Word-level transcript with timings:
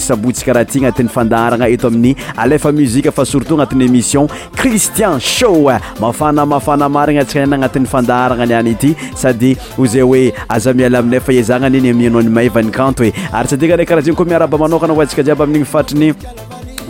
sabotsy 0.00 0.44
karaha 0.44 0.64
ty 0.64 0.78
agnatin'ny 0.80 1.08
fandaharana 1.12 1.68
eto 1.72 1.86
aminy 1.88 2.14
alefa 2.36 2.72
muziqua 2.72 3.12
fa 3.12 3.24
surtout 3.24 3.56
anatin'ny 3.58 3.86
émission 3.88 4.26
christian 4.56 5.18
show 5.20 5.54
mafana 6.00 6.46
mafana 6.46 6.88
marigna 6.88 7.22
antsika 7.22 7.42
n 7.46 7.52
any 7.52 7.54
agnatin'ny 7.58 7.88
fandaharana 7.94 8.42
ani 8.42 8.54
any 8.54 8.74
ity 8.76 8.90
sady 9.16 9.56
ozay 9.78 10.02
hoe 10.02 10.22
aza 10.48 10.74
miala 10.74 10.98
aminay 11.00 11.20
fa 11.20 11.32
ezagnanyny 11.32 11.92
mianao 11.92 12.22
n'ny 12.22 12.30
maiva 12.40 12.62
ny 12.62 12.70
kanty 12.70 13.08
e 13.10 13.14
ary 13.32 13.48
syadiaka 13.48 13.74
anay 13.78 13.86
karaha 13.90 14.04
zigny 14.06 14.16
koa 14.20 14.26
miaraba 14.34 14.58
manokana 14.64 14.92
oantsika 14.92 15.22
jiaby 15.24 15.42
amin'igny 15.46 15.66
fatriny 15.70 16.12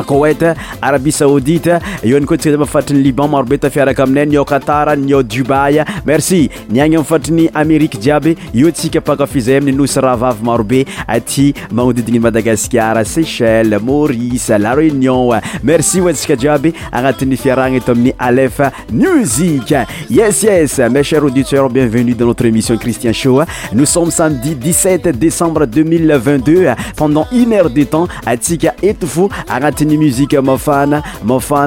kowet 0.04 0.42
Arabie 0.82 1.12
Saoudite, 1.12 1.78
eo 2.04 2.16
any 2.16 2.26
koa 2.26 2.36
tsika 2.36 2.56
zava 2.56 2.80
liban 2.94 3.28
marobe 3.30 3.58
tafiaraka 3.58 4.02
aminay 4.02 4.26
ny 4.26 4.44
katara 4.44 4.96
ny 4.96 5.12
ao 5.12 5.24
merci 6.04 6.48
ny 6.68 6.80
agny 6.80 6.96
amin'ny 6.96 7.04
fatriny 7.04 7.50
amerika 7.54 7.98
jiaby 7.98 8.36
io 8.54 8.70
tsika 8.70 9.00
pakafizay 9.00 9.56
amin'ny 9.58 9.76
nosy 9.78 10.00
rahavavy 10.00 10.44
marobe 10.44 10.86
aty 11.08 11.54
magnodidigny 11.70 12.20
madagasikara 12.20 13.04
seychelle 13.04 13.78
maurice 13.80 14.58
la 14.58 14.74
réunion 14.74 15.40
merci 15.62 16.00
ho 16.00 16.08
antsika 16.08 16.36
jiaby 16.36 16.72
agnatin'ny 16.92 17.36
fiarahagna 17.36 17.76
eto 17.78 17.92
amin'ny 17.92 18.14
alef 18.18 18.60
musique 18.90 19.84
yes 20.10 20.42
yes 20.42 20.78
mes 20.90 21.04
chers 21.04 21.22
auditeurs 21.24 21.70
bienvenue 21.72 22.14
dans 22.14 22.26
notre 22.26 22.44
émission 22.46 22.76
christian 22.76 23.12
show 23.12 23.42
nous 23.72 23.86
sommes 23.86 24.10
samedi 24.10 24.54
17 24.54 25.08
décembre 25.18 25.66
2022 25.66 26.66
pendant 26.96 27.26
une 27.32 27.52
heure 27.52 27.70
de 27.70 27.84
temps 27.84 28.08
Atika 28.24 28.74
eto 28.82 29.06
fo 29.06 29.28
fan 29.86 29.96
musique 29.98 30.36
fan 30.58 31.00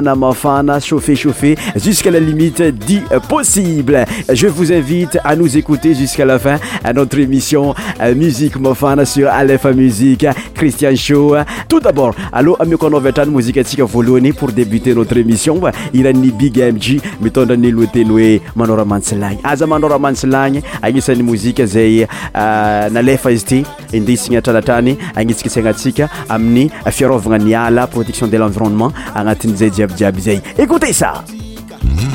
mafana 0.04 0.32
fan 0.34 0.80
chauffer 0.80 1.16
chauffer 1.16 1.56
jusqu'à 1.76 2.10
la 2.10 2.20
limite 2.20 2.62
du 2.62 3.00
possible 3.28 4.04
je 4.32 4.46
vous 4.46 4.72
invite 4.72 5.18
à 5.24 5.34
nous 5.36 5.56
écouter 5.56 5.94
jusqu'à 5.94 6.24
la 6.24 6.38
fin 6.38 6.56
à 6.84 6.92
notre 6.92 7.18
émission 7.18 7.74
euh, 8.00 8.14
musique 8.14 8.54
fan 8.74 9.04
sur 9.04 9.28
Alepha 9.28 9.72
Musique 9.72 10.26
Christian 10.54 10.94
Show 10.96 11.36
tout 11.68 11.80
d'abord 11.80 12.14
Allo 12.32 12.54
allô 12.54 12.56
amikonovetany 12.78 13.30
Musique 13.30 13.62
Tika 13.64 13.84
Voloni 13.84 14.32
pour 14.32 14.52
débuter 14.52 14.94
notre 14.94 15.16
émission 15.16 15.60
ni 15.94 16.30
big 16.30 16.58
mg 16.58 17.00
mitondra 17.20 17.56
ny 17.56 17.70
lohateny 17.70 18.10
hoe 18.10 18.40
manora 18.56 18.84
mantsilaigny 18.84 19.38
aza 19.44 19.66
manora 19.66 19.98
musique 19.98 20.64
agnisan'ny 20.82 21.22
musique 21.22 21.64
zay 21.64 22.06
euh, 22.36 22.90
nalefa 22.90 23.30
izy 23.32 23.44
ty 23.44 23.64
indesigna 23.94 24.38
atralatrany 24.38 24.96
agnisikisagnatsika 25.16 26.08
amin'ny 26.28 26.70
fiarovagna 26.90 27.44
ny 27.44 27.54
ala 27.54 27.86
de 28.26 28.36
l'environnement 28.36 28.92
à 29.14 29.22
Zedjab 29.54 29.96
Djabzei. 29.96 30.40
Écoutez 30.58 30.92
ça 30.92 31.24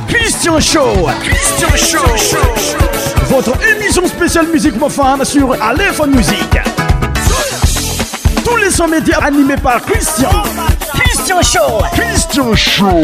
Christian 0.08 0.60
Show 0.60 1.08
Christian 1.24 2.00
Show 2.16 2.38
Votre 3.30 3.52
émission 3.68 4.06
spéciale 4.08 4.48
musique 4.52 4.78
mofane 4.78 5.24
sur 5.24 5.54
Aleph 5.62 6.02
Musique 6.08 6.60
Tous 8.44 8.56
les 8.58 8.70
100 8.70 8.88
médias 8.90 9.20
animés 9.20 9.56
par 9.62 9.82
Christian 9.82 10.30
Christian 10.96 11.42
Show 11.42 11.86
Christian 11.94 12.54
Show 12.56 13.02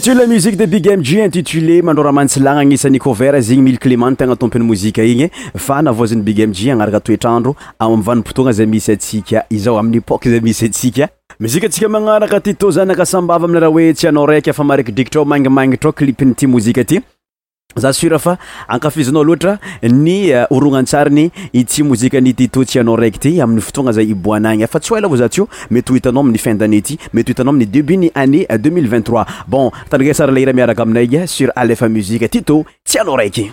tule 0.00 0.26
musike 0.26 0.56
de 0.56 0.64
bigmg 0.66 1.12
intitulé 1.26 1.82
mandrora 1.82 2.12
mantsilagna 2.16 2.60
agnisan'nykovert 2.64 3.42
zy 3.44 3.52
igny 3.56 3.64
mile 3.66 3.80
clematny 3.84 4.16
tegna 4.20 4.36
tompiny 4.36 4.64
mozika 4.64 5.04
igny 5.04 5.26
e. 5.26 5.28
fa 5.58 5.80
navozany 5.82 6.22
bigmg 6.24 6.60
anaraka 6.74 7.00
toetraandro 7.04 7.52
a 7.78 7.84
amvanimpotoagna 7.84 8.52
zay 8.58 8.66
misy 8.72 8.90
atsika 8.94 9.44
izao 9.50 9.76
amin'ny 9.82 10.00
époky 10.00 10.30
zay 10.32 10.40
misy 10.40 10.64
atsika 10.70 11.10
mizikatsika 11.40 11.88
magnaraka 11.92 12.40
ty 12.40 12.54
tozan 12.54 12.94
akasambava 12.94 13.44
ami' 13.50 13.60
raha 13.60 13.72
oe 13.76 13.92
tsy 13.92 14.08
anao 14.08 14.26
raiky 14.30 14.54
efa 14.54 14.64
maraikidrikitrao 14.72 15.24
mangimangitr 15.24 15.92
clipinyty 15.92 16.46
mozikaaty 16.48 17.02
za 17.76 17.92
sura 17.92 18.18
fa 18.18 18.36
akafizinao 18.68 19.22
loatra 19.24 19.58
ny 19.82 20.28
eh, 20.30 20.46
orognan 20.50 20.84
tsariny 20.84 21.30
itsi 21.52 21.82
mozika 21.82 22.20
ny 22.20 22.34
tito 22.34 22.64
tsy 22.64 22.80
anao 22.80 22.96
raiky 22.96 23.18
ty 23.18 23.40
amin'ny 23.42 23.60
fotoagna 23.62 23.92
zay 23.92 24.10
iboanagny 24.10 24.66
fa 24.66 24.80
tsy 24.80 24.90
hoila 24.94 25.06
avao 25.06 25.16
zatsy 25.18 25.40
o 25.42 25.48
mety 25.70 25.92
ho 25.92 25.94
hitanao 25.94 26.20
amin'ny 26.20 26.38
fin 26.38 26.54
de 26.58 26.64
anées 26.64 26.82
ty 26.82 26.98
mety 27.14 27.30
ho 27.30 27.32
hitanao 27.32 27.52
ami'ny 27.54 27.66
debut 27.70 27.96
ny 27.96 28.10
années 28.14 28.46
eh, 28.48 28.56
2023 28.58 29.24
bon 29.48 29.70
tandrike 29.90 30.14
sara 30.14 30.32
laira 30.32 30.52
miaraka 30.52 30.82
amina 30.82 31.06
ky 31.06 31.16
eh, 31.16 31.26
sur 31.26 31.52
alefa 31.54 31.88
muzike 31.88 32.28
titô 32.28 32.64
tsy 32.84 32.98
anao 33.00 33.16
raiky 33.16 33.50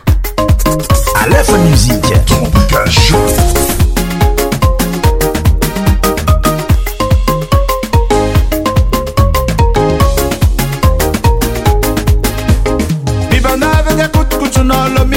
all 14.71 14.99
of 15.01 15.09
me 15.09 15.16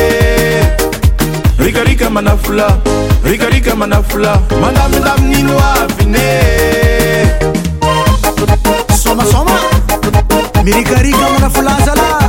manafola 2.11 2.67
rikarika 3.23 3.73
manafola 3.75 4.37
manamiinaminino 4.61 5.55
avine 5.73 6.27
sômasoma 9.03 9.55
mirikarikao 10.63 11.29
manafolazala 11.31 12.20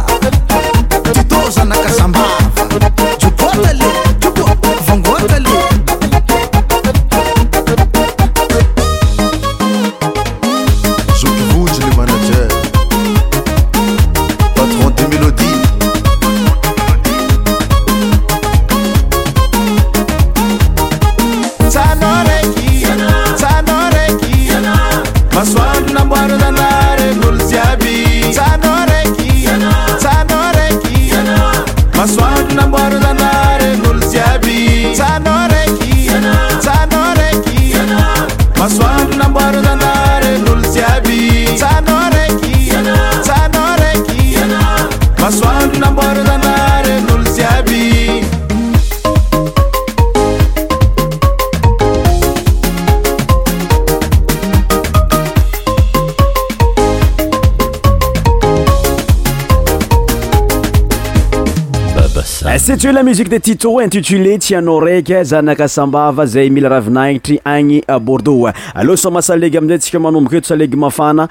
sy 62.62 62.76
ts 62.78 62.92
la 62.92 63.00
musique 63.02 63.28
de 63.28 63.38
titô 63.40 63.80
intitulé 63.80 64.36
tsy 64.38 64.54
anao 64.54 64.78
raiky 64.78 65.24
zanaka 65.24 65.66
sambava 65.68 66.24
zay 66.26 66.48
mila 66.48 66.68
ravinanitry 66.68 67.40
anybordeux 67.44 68.52
lo 68.84 68.96
somasalegy 68.96 69.56
amzay 69.58 69.78
tskamanbokeymafananaampoyeaiysea 69.78 71.26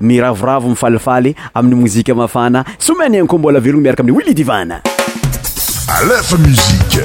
miravravo 0.00 0.68
mifalifaly 0.68 1.34
aminy 1.54 1.83
msika 1.84 2.14
mafana 2.14 2.64
somany 2.78 3.18
ankombola 3.18 3.60
veloomiarka 3.60 4.00
amine 4.02 4.18
willi 4.18 4.34
divana 4.34 4.80
alefa 6.00 6.36
musike 6.36 7.00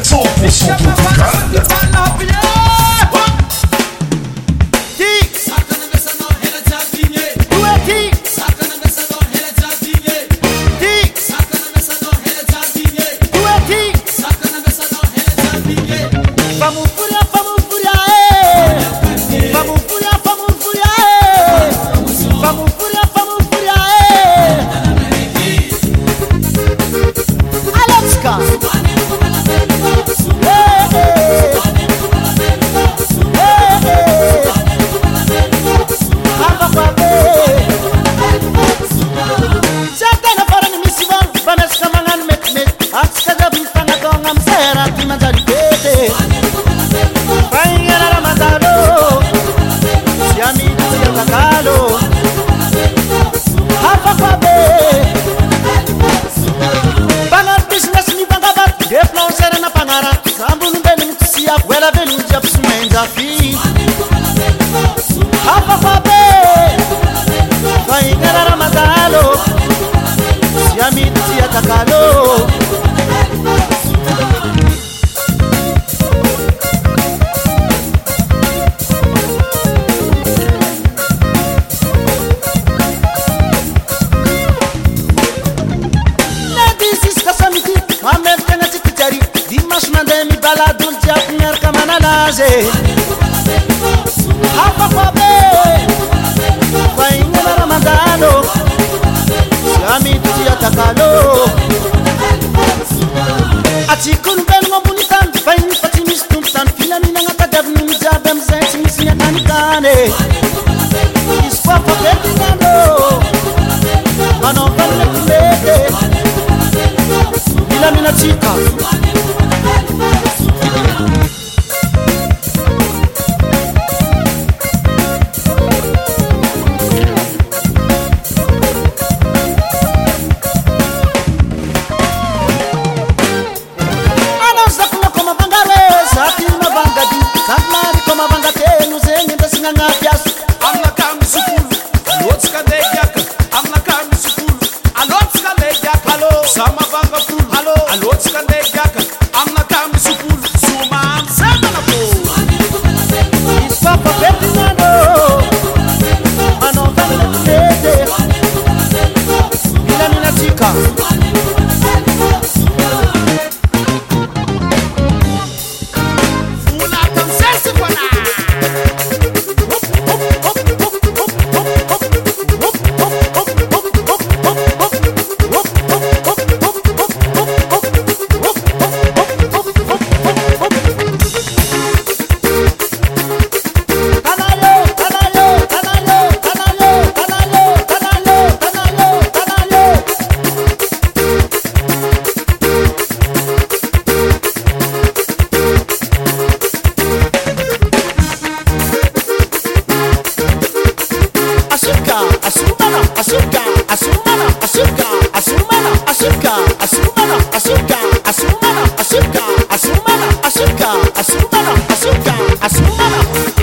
asúmbalo, 211.29 211.73
asúmbalo, 211.89 212.43
asúmbalo. 212.61 213.57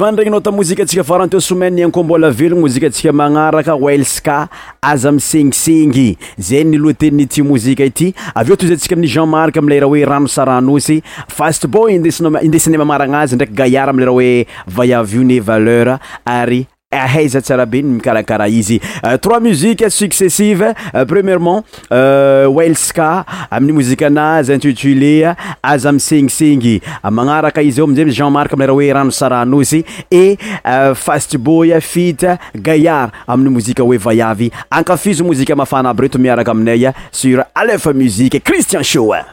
van 0.00 0.16
regny 0.18 0.30
nao 0.32 0.40
ta 0.42 0.50
mozika 0.50 0.82
antsika 0.82 1.04
faranteo 1.06 1.40
somainny 1.40 1.82
ankombolavelon 1.86 2.60
mozika 2.60 2.86
antsika 2.90 3.12
magnaraka 3.12 3.76
welska 3.76 4.48
aza 4.82 5.08
ami 5.08 5.20
sengisengy 5.20 6.16
zay 6.40 6.64
niloa 6.64 6.94
teniny 6.94 7.26
ti 7.28 7.42
mozika 7.42 7.84
ity 7.86 8.10
avy 8.34 8.50
eo 8.50 8.56
toyzy 8.56 8.74
antsika 8.74 8.94
amin'ny 8.98 9.12
jean 9.14 9.28
mark 9.30 9.56
amle 9.56 9.80
raha 9.80 9.90
hoe 9.92 10.04
rano 10.10 10.26
saranosy 10.28 11.00
faste 11.28 11.66
bon 11.70 11.90
indesa 11.90 12.24
indesin'nay 12.42 12.78
mamaragna 12.82 13.20
azy 13.20 13.36
ndraiky 13.38 13.54
galard 13.54 13.88
amle 13.94 14.04
raha 14.10 14.14
hoe 14.18 14.46
vayav 14.66 15.14
iony 15.14 15.40
valeur 15.40 15.98
ary 16.24 16.66
ahaiza 17.00 17.40
tsara 17.40 17.66
be 17.66 17.78
y 17.78 17.82
mikarakarah 17.82 18.48
izy 18.48 18.80
euh, 19.06 19.18
trois 19.18 19.40
musike 19.40 19.90
successive 19.90 20.62
euh, 20.94 21.04
premièrement 21.06 21.64
euh, 21.92 22.46
welska 22.48 23.24
amin'y 23.50 23.72
mozika 23.72 24.06
anazy 24.06 24.52
intitulé 24.54 25.32
aza 25.62 25.88
amisengisengy 25.88 26.80
magnaraka 27.10 27.62
izy 27.62 27.80
o 27.80 27.84
amzay 27.88 28.10
jeanmarc 28.10 28.52
ameraoe 28.54 28.92
rano 28.92 29.10
sarano 29.10 29.62
zy 29.62 29.84
et 30.10 30.38
fastboy 30.94 31.72
fit 31.80 32.24
gayar 32.54 33.10
amin'y 33.26 33.50
mozika 33.54 33.84
oe 33.84 33.96
vayavy 33.98 34.50
akafizo 34.70 35.24
mozika 35.24 35.56
mafanaby 35.56 36.02
reto 36.02 36.18
miaraka 36.18 36.50
aminaya 36.50 36.92
sur 37.10 37.44
alefa 37.54 37.92
muzike 37.92 38.40
christian 38.40 38.82
shoaeamsie 38.82 39.24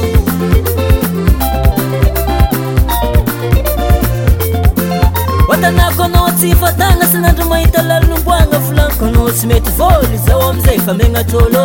atanako 5.53 6.01
anao 6.09 6.27
tsy 6.37 6.49
fatagna 6.61 7.05
sa 7.11 7.17
nandro 7.23 7.45
mahita 7.51 7.81
lalomboagna 7.89 8.57
volanko 8.65 9.03
anao 9.09 9.27
tsy 9.35 9.45
mety 9.51 9.71
vôl 9.79 10.07
zaho 10.27 10.41
amizay 10.49 10.75
efa 10.79 10.93
manatrôl 10.99 11.55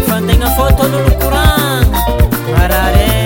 efa 0.00 0.16
ntegna 0.24 0.48
fatan'olokorana 0.56 1.98
arar 2.64 3.17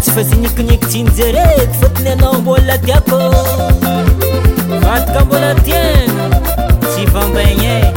tsy 0.00 0.10
fa 0.14 0.22
ze 0.22 0.36
nikinikotsinyjareky 0.36 1.74
fôtiny 1.80 2.10
anao 2.12 2.34
mbolina 2.40 2.78
tiakô 2.78 3.18
kalaka 4.82 5.20
mbola 5.24 5.54
tiena 5.66 6.22
tsy 6.90 7.06
fambaign 7.12 7.60
a 7.72 7.74
e. 7.78 7.92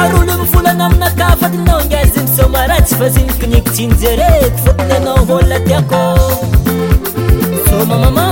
arolo 0.00 0.32
mivolagna 0.40 0.84
aminakafaninao 0.86 1.80
nga 1.86 2.00
zamisôma 2.14 2.60
ra 2.68 2.76
tsy 2.86 2.94
fa 2.98 3.08
ze 3.14 3.20
nikinikotsinjareky 3.26 4.58
fôtiny 4.64 4.92
anao 4.96 5.24
bolna 5.30 5.58
tiakô 5.66 6.02
soma 7.70 8.31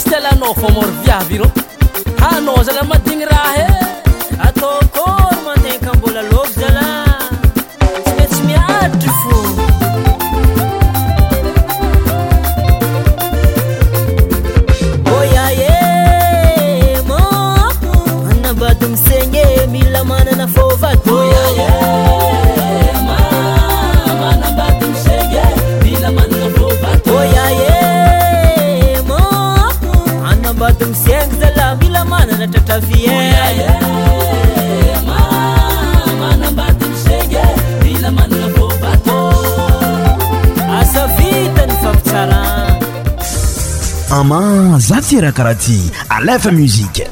tilana 0.09 0.49
fômor 0.61 0.89
fiavy 1.03 1.35
rô 1.41 1.47
hana 2.21 2.53
zarah 2.67 2.87
madigny 2.91 3.25
rahy 3.31 3.59
eh? 3.67 4.45
ataokôy 4.47 5.35
matenka 5.47 5.89
mbolaloko 5.97 6.56
zatirakarati 44.79 45.79
alf 46.09 46.45
muziqe 46.51 47.07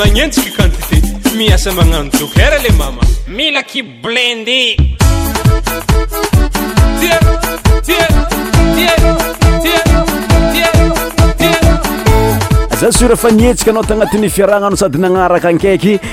magnentsika 0.04 0.50
quantité 0.68 0.98
miasa 1.38 1.70
magnano 1.78 2.10
jokera 2.18 2.58
le 2.66 2.72
mama 2.74 3.02
milaky 3.30 3.84
blendy 4.02 4.96
tititi 6.98 8.02
zasura 12.82 13.14
fa 13.16 13.30
nietsika 13.30 13.70
anao 13.70 13.86
tagnatin'ny 13.86 14.30
fiaragnano 14.30 14.74
sady 14.76 14.98
nanaraka 14.98 15.52
ankaiky 15.54 16.00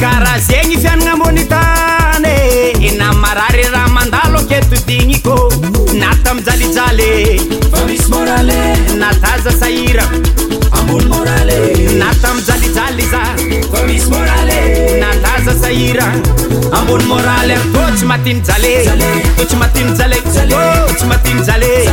karaha 0.00 0.38
zegny 0.40 0.76
fianagna 0.82 1.12
ambony 1.12 1.44
tany 1.52 2.36
ena 2.88 3.12
marary 3.12 3.64
raha 3.74 3.88
mandalo 3.96 4.40
ketotigny 4.48 5.16
kô 5.24 5.36
natamijalijalyismora 6.00 8.38
nataza 9.02 9.50
sahirako 9.60 10.57
natamo 11.98 12.40
jalijaly 12.40 13.02
zaio 13.10 13.64
nalaza 15.00 15.52
sahiraa 15.60 16.12
ambony 16.72 17.04
moraly 17.04 17.52
a 17.54 17.56
ô 17.56 17.92
tsy 17.96 18.04
matiny 18.06 18.40
jale 18.42 18.90
to 19.36 19.44
tsy 19.44 19.56
matinjlajlajlayajale 21.06 21.88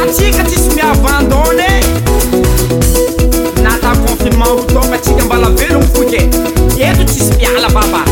atsika 0.00 0.42
tsisy 0.44 0.70
miabandoné 0.76 1.68
nata 3.62 3.90
confinement 4.06 4.48
hotoka 4.52 4.94
atsika 4.96 5.24
mbala 5.24 5.50
velo 5.50 5.78
gmo 5.80 5.88
foke 5.94 6.30
to 6.96 7.04
tsisy 7.04 7.34
pialababa 7.38 8.04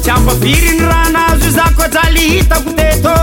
tsy 0.00 0.10
ampa 0.10 0.32
viriny 0.40 0.82
raha 0.88 1.04
anazy 1.08 1.46
io 1.46 1.50
zah 1.58 1.70
koa 1.76 1.88
jalyhitako 1.94 2.70
te 2.78 2.88
tô 3.04 3.14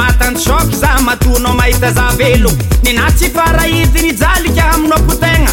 matany 0.00 0.36
soky 0.44 0.74
zah 0.82 0.96
matonao 1.08 1.52
mahita 1.60 1.88
zah 1.98 2.10
velon 2.20 2.54
ny 2.84 2.90
na 3.00 3.06
tsy 3.16 3.26
faraizinyjalika 3.36 4.64
aminao 4.76 5.00
ko 5.08 5.14
tegna 5.24 5.52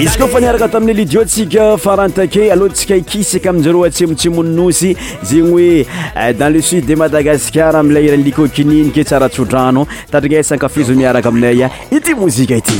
izy 0.00 0.18
koa 0.18 0.28
fa 0.28 0.40
niaraka 0.40 0.68
tamin'ny 0.68 0.94
lidiontsika 0.96 1.76
farantake 1.78 2.52
alohatsika 2.52 2.94
ikisaka 2.96 3.50
aminzareo 3.50 3.84
atsimotsimonynosy 3.88 4.94
zegny 5.22 5.52
oe 5.56 5.80
eh, 5.80 6.34
dans 6.38 6.50
le 6.52 6.60
sud 6.62 6.86
de 6.86 6.94
madagascar 6.94 7.76
amilay 7.76 8.10
rany 8.10 8.22
licokinini 8.24 8.90
ke 8.92 9.04
tsara 9.04 9.28
tsodrano 9.28 9.86
tandrigna 10.12 10.38
aysankafizo 10.38 10.92
miaraka 10.94 11.28
aminay 11.28 11.62
a 11.64 11.68
eh, 11.68 11.72
ity 11.96 12.14
mozika 12.14 12.54
ity 12.56 12.74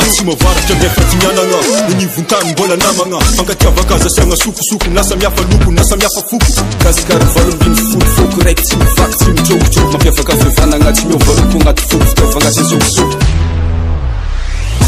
tsy 0.06 0.24
mavaratra 0.26 0.76
miefaty 0.76 1.18
mianana 1.18 1.58
ni 1.98 2.06
vontany 2.06 2.52
mbola 2.52 2.76
namagna 2.76 3.18
ankatiavaka 3.39 3.98
zasiagna 3.98 4.36
sokosoko 4.36 4.86
lasa 4.95 5.16
miafa 5.16 5.41
lokon 5.41 5.76
lasa 5.76 5.95
miafa 5.95 6.22
foko 6.22 6.45
gasikary 6.84 7.26
valombintsy 7.26 7.84
folofoko 7.91 8.41
raiky 8.43 8.62
tsy 8.64 8.76
mivaky 8.76 9.14
tsy 9.14 9.24
mitsombotro 9.34 9.89
mampiavaka 9.91 10.36
vofanana 10.36 10.91
tsy 10.93 11.06
miovaloko 11.06 11.58
anaty 11.62 11.82
foko 11.88 12.06
piafagnaziny 12.16 12.70
soposoko 12.70 13.37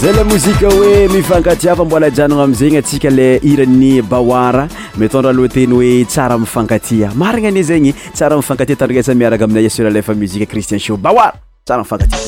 zay 0.00 0.12
le 0.14 0.24
mozika 0.24 0.66
hoe 0.68 1.08
mifankatia 1.08 1.76
fa 1.76 1.84
mbola 1.84 2.06
ajanona 2.06 2.42
amzagny 2.42 2.76
atsika 2.78 3.10
la 3.10 3.38
iran'ny 3.42 4.02
bawara 4.02 4.68
mitondra 4.96 5.30
alohateny 5.30 5.74
hoe 5.74 6.04
tsara 6.04 6.38
mifankatia 6.38 7.10
marigna 7.14 7.48
ani 7.48 7.62
zegny 7.62 7.94
tsara 8.14 8.36
mifankatia 8.36 8.76
tandraasay 8.76 9.14
miaraka 9.14 9.44
aminay 9.44 9.66
aseralefa 9.66 10.14
muzika 10.14 10.46
christien 10.46 10.80
show 10.80 10.96
bawara 10.96 11.32
tsara 11.64 11.82
mifankatia 11.82 12.18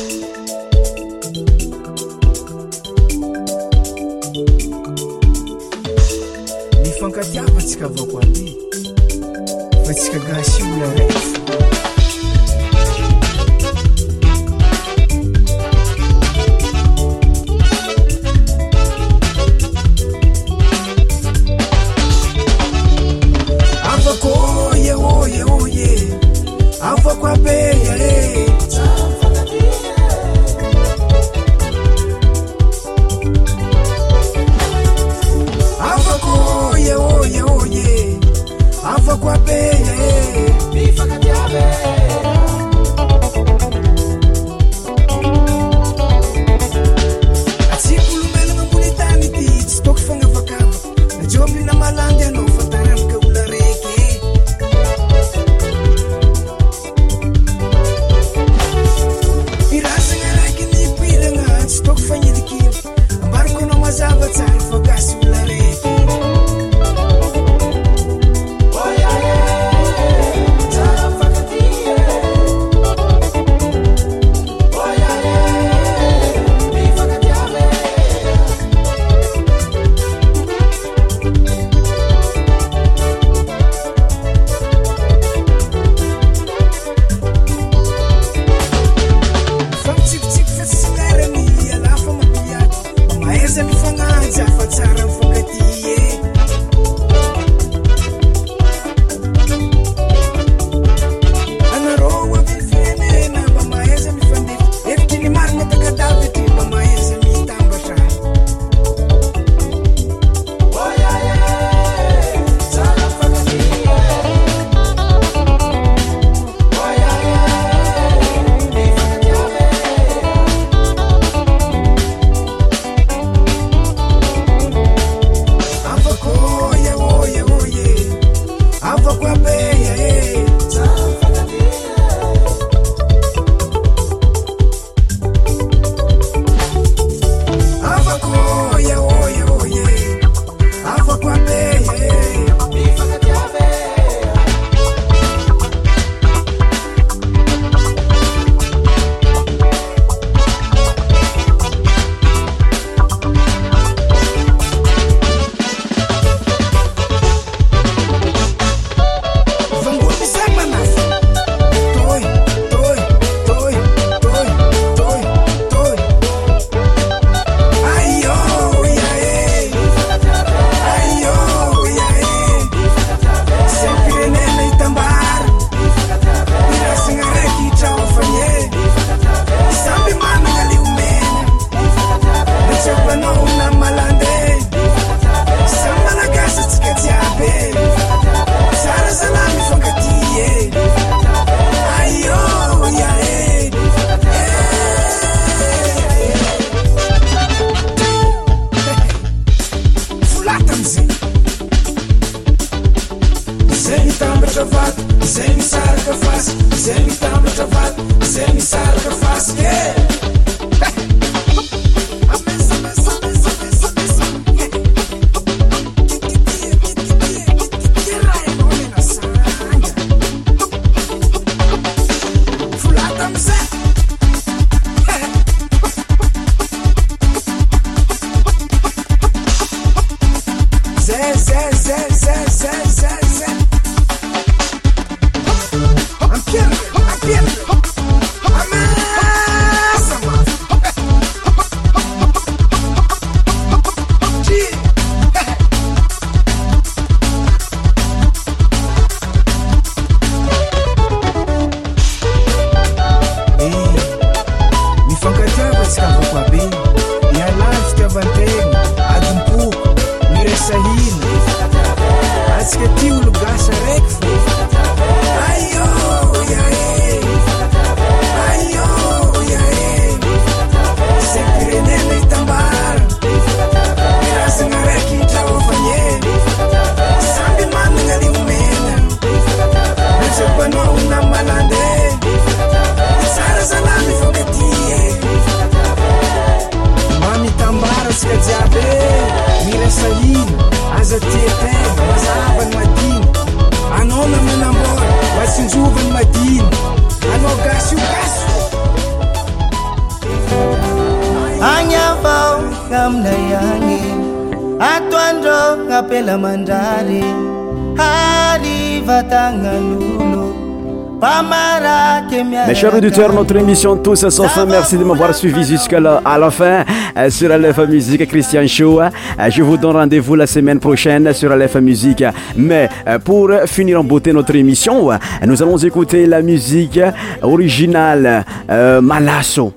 notre 313.33 313.57
émission 313.57 313.97
Tous 313.97 314.17
son 314.31 314.49
fin. 314.49 314.65
Merci 314.67 314.97
de 314.97 315.05
m'avoir 315.05 315.35
suivi 315.35 315.65
jusqu'à 315.65 316.01
la, 316.01 316.23
fin 316.51 316.85
euh, 317.17 317.29
sur 317.31 317.51
Aleph 317.53 317.79
Musique 317.87 318.27
Christian 318.27 318.67
Show. 318.67 319.01
Euh, 319.03 319.11
je 319.51 319.63
vous 319.63 319.77
donne 319.77 319.97
rendez-vous 319.97 320.35
la 320.35 320.47
semaine 320.47 320.81
prochaine 320.81 321.31
sur 321.35 321.53
Aleph 321.53 321.75
Musique. 321.77 322.25
Mais 322.57 322.89
euh, 323.07 323.19
pour 323.19 323.51
finir 323.67 324.01
en 324.01 324.05
beauté 324.05 324.33
notre 324.33 324.55
émission, 324.57 325.11
nous 325.47 325.63
allons 325.63 325.77
écouter 325.79 326.25
la 326.27 326.41
musique 326.43 327.01
originale 327.43 328.45
euh, 328.71 329.01
Malasso. 329.03 329.73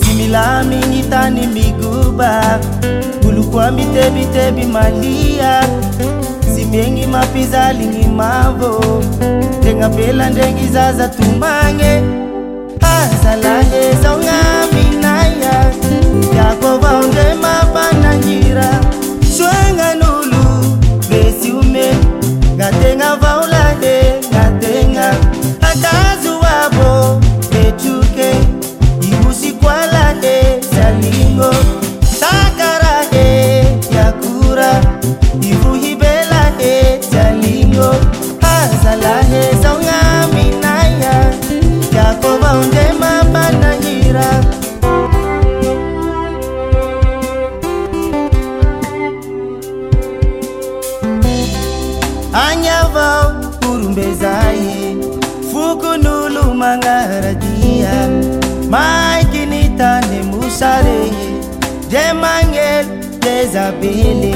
sy 0.01 0.11
milamy 0.17 0.77
gny 0.87 1.03
tany 1.11 1.43
migoba 1.55 2.33
olokoa 3.27 3.71
mitebiteby 3.73 4.65
malia 4.69 5.61
sy 6.53 6.67
miegny 6.71 7.07
mampizaliny 7.09 8.05
mavo 8.21 8.73
degnapela 9.65 10.29
ndreny 10.31 10.69
zaza 10.75 11.09
tomagne 11.09 12.28
zala 13.23 13.57
ezonga 13.91 14.39
minaya 14.75 15.71
ya 16.37 16.49
kovandema 16.61 17.55
pananyira 17.75 18.69
shwenga 19.35 19.95
nulu 20.01 20.43
besiume 21.11 21.87
ngatenga 22.57 23.11
dre 61.89 62.13
mane 62.13 62.85
lezabele 63.25 64.35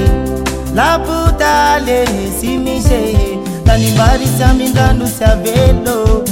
lapotalehe 0.74 2.30
simisehe 2.40 3.38
la 3.66 3.76
nibarysyamindrano 3.76 5.05
sy 5.16 5.24
avelo 5.24 6.24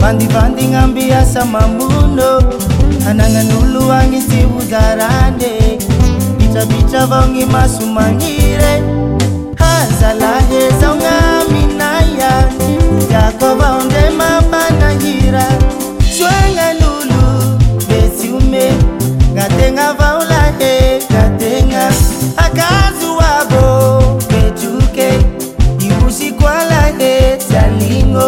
vandivandy 0.00 0.64
n'ambiasa 0.74 1.44
mamono 1.44 2.30
ananan'olo 3.08 3.82
any 3.98 4.18
sy 4.28 4.42
vozarane 4.50 5.78
pitrapitra 6.38 7.06
vao 7.10 7.26
ny 7.30 7.44
maso 7.46 7.86
mahire 7.86 8.72
hazalahe 9.62 10.62
zao 10.82 10.94
n'a 10.98 11.46
minaya 11.52 12.34
dakovaondre 13.10 14.10
mamanahira 14.18 15.46
ekatenga 20.60 21.88
akazuwa 22.36 23.30
bo 23.50 23.64
petuke 24.28 25.08
iusikwala 25.86 26.80
etalingo 27.10 28.26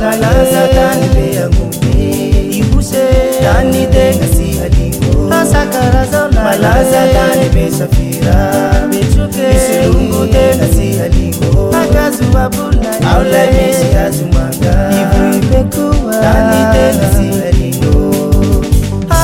nanga 0.00 0.30
satani 0.52 1.06
mpe 1.12 1.24
ya 1.36 1.46
mobe 1.48 2.50
ibuse 2.60 3.04
tani 3.42 3.82
te 3.94 4.04
kasi 4.20 4.46
alingo 4.60 5.34
asakarazo 5.40 6.22
mala 6.34 6.72
satani 6.92 7.46
mpe 7.52 7.64
safira 7.78 8.40
isilungu 9.56 10.22
te 10.34 10.44
kasi 10.60 10.86
alingo 11.04 11.60
akazuwa 11.80 12.44
bula 12.54 12.90
aulemisi 13.12 13.88
azumanga 14.06 14.74
ibui 15.00 15.30
mpekuwa 15.46 16.12
tani 16.24 16.60
te 16.74 16.84
kasi 17.00 17.24
alingo 17.48 18.02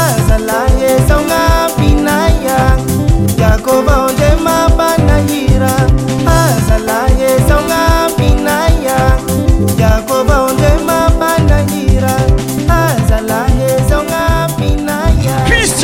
azala 0.00 0.58
yesonga 0.82 1.42
pina 1.76 2.16
ya 2.46 2.60
yakoba 3.42 3.94
ondema 4.06 4.56
banayira 4.78 5.74